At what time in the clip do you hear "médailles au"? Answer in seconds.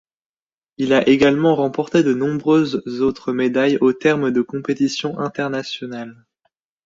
3.33-3.93